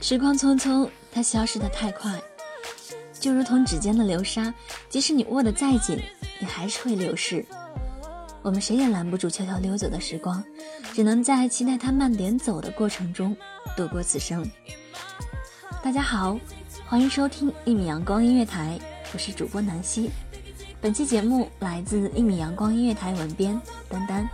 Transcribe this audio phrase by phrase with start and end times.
[0.00, 2.20] 时光匆匆，它消失的太快，
[3.12, 4.52] 就如同指尖的流沙，
[4.88, 6.02] 即使你握得再紧，
[6.40, 7.46] 也还是会流逝。
[8.42, 10.42] 我们谁也拦不住悄悄溜走的时光，
[10.92, 13.36] 只能在期待它慢点走的过程中
[13.76, 14.44] 度过此生。
[15.80, 16.36] 大家好，
[16.88, 18.76] 欢迎收听一米阳光音乐台，
[19.12, 20.10] 我是主播南希。
[20.80, 24.28] 本期节目来自一米阳光音乐台文编丹丹。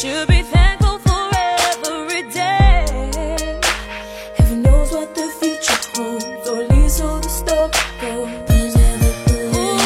[0.00, 2.86] Should be thankful for every day.
[4.36, 7.70] Heaven knows what the future holds, or at least so the story
[8.00, 8.28] goes.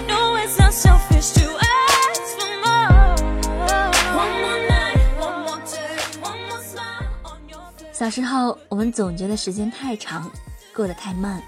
[0.08, 3.16] No, it's not selfish to ask for more.
[4.16, 7.98] One more night, one more day, one more smile on your face.
[7.98, 10.31] 小时候，我们总觉得时间太长，
[10.79, 11.44] 过得太慢，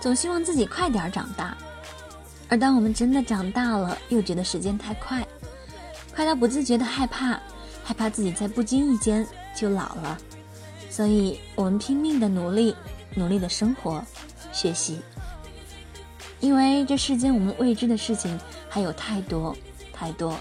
[0.00, 1.56] 总希望自己快点长大。
[2.46, 5.26] 而当我们真的长大了，又觉得时间太快，
[6.14, 7.40] 快到不自觉的害怕，
[7.82, 10.18] 害怕自己在不经意间就老了。
[10.90, 12.76] 所以，我们拼命的努力，
[13.14, 14.04] 努力的生活，
[14.52, 15.00] 学习。
[16.40, 18.38] 因为这世间我们未知的事情
[18.68, 19.56] 还有太多
[19.90, 20.38] 太多。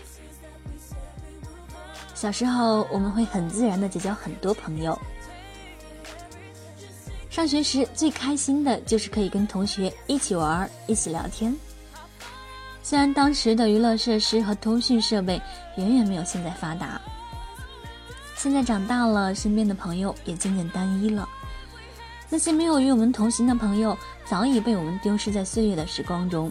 [2.13, 4.99] 小时候，我们会很自然的结交很多朋友。
[7.43, 11.53] 上学时最开心的就是可以跟同学一起玩、一起聊天。
[12.81, 15.41] 虽然当时的娱乐设施和通讯设备
[15.75, 17.01] 远远没有现在发达，
[18.37, 21.27] 现在长大了，身边的朋友也渐渐单一了。
[22.29, 26.49] 那些没有与我们同行的朋友，早已被我们丢失在岁月的时光中，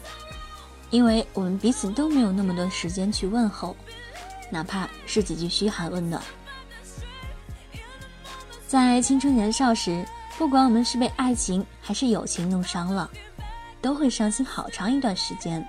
[0.90, 3.74] 因为我们彼此都没有那么多时间去问候，
[4.50, 6.22] 哪怕是几句嘘寒问暖。
[8.68, 10.06] 在青春年少时，
[10.38, 13.08] 不管我们是被爱情还是友情弄伤了，
[13.80, 15.64] 都会伤心好长一段时间。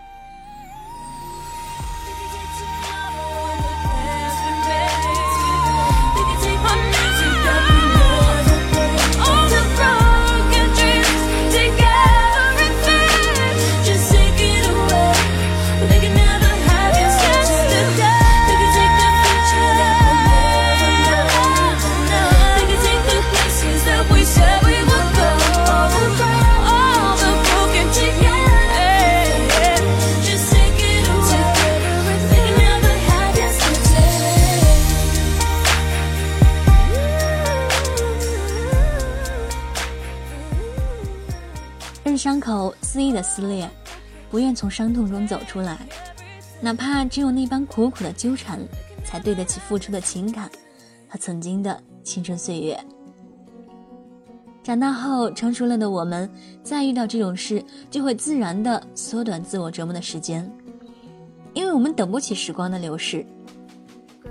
[42.23, 43.69] 伤口肆意的撕裂，
[44.31, 45.77] 不愿从伤痛中走出来，
[46.61, 48.61] 哪怕只有那般苦苦的纠缠，
[49.03, 50.49] 才对得起付出的情感
[51.09, 52.79] 和曾经的青春岁月。
[54.63, 56.29] 长大后成熟了的我们，
[56.63, 57.61] 再遇到这种事，
[57.91, 60.49] 就会自然的缩短自我折磨的时间，
[61.53, 63.25] 因为我们等不起时光的流逝。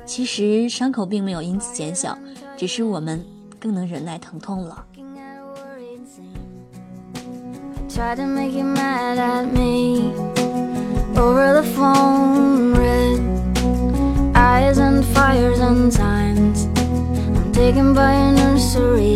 [0.07, 2.17] 其实伤口并没有因此减小，
[2.57, 3.23] 只是我们
[3.61, 4.83] 更能忍耐疼痛了。
[7.95, 10.15] Tried to make you mad at me
[11.15, 12.73] over the phone.
[12.73, 13.21] Red
[14.35, 16.65] eyes and fires and signs.
[16.79, 19.12] I'm taken by a nursery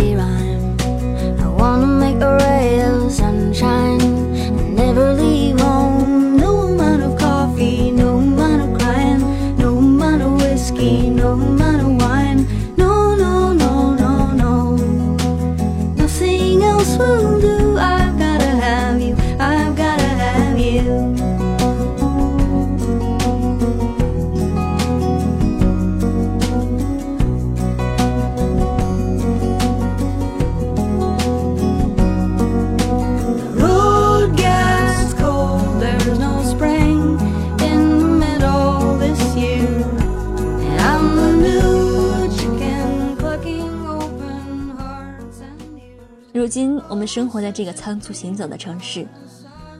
[46.46, 49.04] 如今，我们生活在这个仓促行走的城市，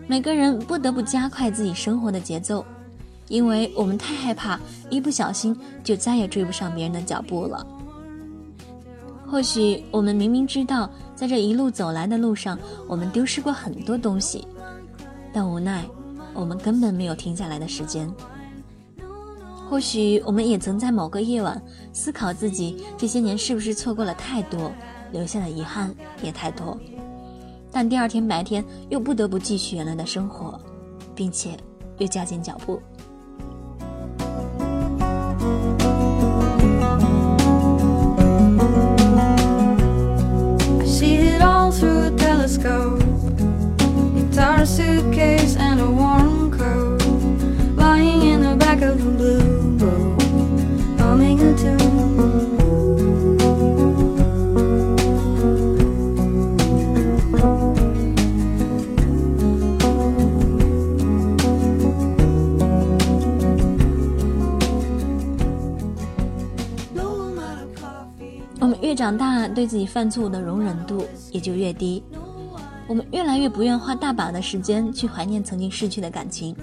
[0.08, 2.66] 每个人不得不加快自己生活的节奏，
[3.28, 4.58] 因为我们太害怕
[4.90, 7.64] 一不小心就再也追不上别人的脚步了。
[9.28, 12.58] 或许我们明明知道，在这一路走来的路上，
[12.88, 14.44] 我们丢失过很多东西，
[15.32, 15.84] 但无奈
[16.34, 18.12] 我们根本没有停下来的时间。
[19.70, 21.62] 或许我们也曾在某个夜晚
[21.92, 24.72] 思考自己这些年是不是错过了太多，
[25.12, 26.78] 留下的遗憾也太多，
[27.70, 30.60] 但第二天白天又不得不继续原来的生活，
[31.14, 31.56] 并且
[31.98, 32.80] 又加紧脚步。
[68.96, 72.02] 长大，对自己犯错误的容忍度也就越低。
[72.88, 76.56] 我们越来越不愿花大把的时间去怀念曾经逝去的感情。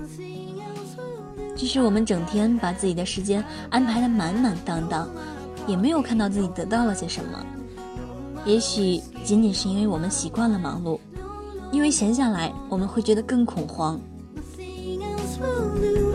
[1.56, 5.08] 即使我们整天把自己的时间安排的满满当当，
[5.68, 7.46] 也没有看到自己得到了些什么。
[8.46, 11.00] 也许仅仅是因为我们习惯了忙碌，
[11.72, 14.02] 因为闲下来我们会觉得更恐慌。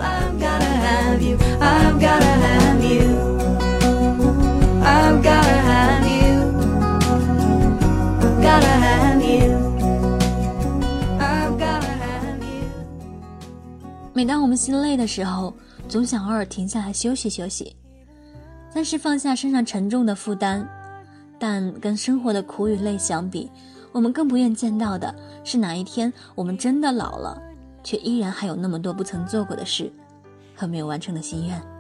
[0.01, 1.37] I've gotta have you.
[1.61, 3.18] I've gotta have you.
[14.19, 15.55] 每当我们心累的时候，
[15.89, 17.77] 总想偶尔停下来休息休息，
[18.69, 20.69] 暂时放下身上沉重的负担。
[21.39, 23.49] 但跟生活的苦与累相比，
[23.93, 27.41] 我们更不愿见到的是哪一天我们真的老了，
[27.85, 29.89] 却依然还有那么多不曾做过的事
[30.53, 31.78] 和没有完成的心愿。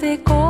[0.00, 0.47] este corazón.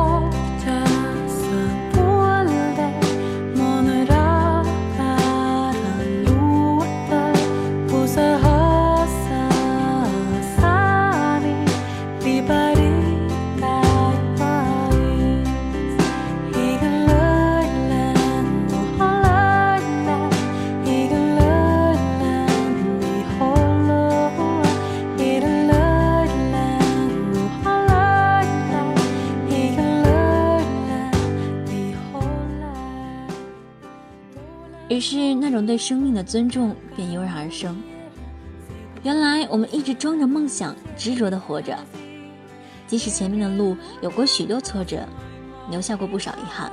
[35.49, 37.75] 那种对生命的尊重便油然而生。
[39.01, 41.75] 原来，我们一直装着梦想，执着的活着，
[42.85, 45.03] 即使前面的路有过许多挫折，
[45.71, 46.71] 留下过不少遗憾，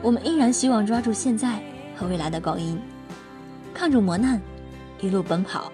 [0.00, 1.60] 我们依然希望抓住现在
[1.94, 2.80] 和未来的光阴，
[3.74, 4.40] 抗住磨难，
[5.02, 5.70] 一路奔跑。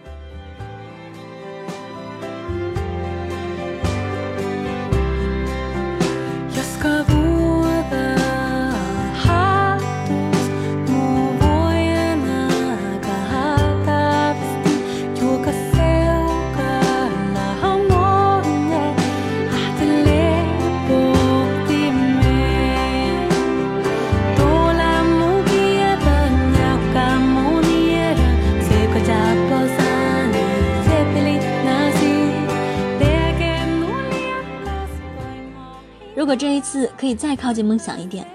[36.76, 38.26] 次可以再靠近梦想一点，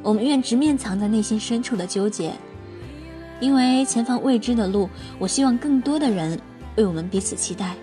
[0.00, 2.32] 我们愿直面藏在内心深处的纠结，
[3.40, 6.38] 因为前方未知的路，我希望更多的人
[6.76, 7.74] 为我们彼此期待。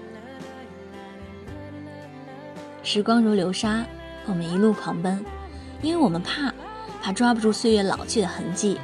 [2.84, 3.84] 时光如流沙，
[4.28, 5.26] 我们一路狂奔，
[5.82, 6.54] 因为我们怕，
[7.02, 8.80] 怕抓不住岁月老去的痕迹。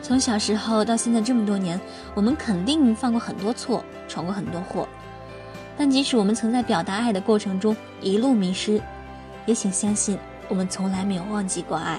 [0.00, 1.78] 从小时候到现在这么多年，
[2.14, 4.88] 我们肯定犯过很多错，闯过很多祸。
[5.76, 8.80] 但即使我们曾在表达爱的过程中一路迷失，
[9.48, 11.98] 也请相信，我们从来没有忘记过爱。